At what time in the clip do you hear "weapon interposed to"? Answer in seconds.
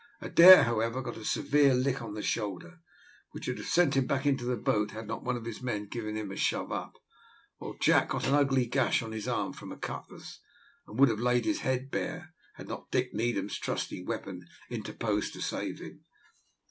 14.03-15.39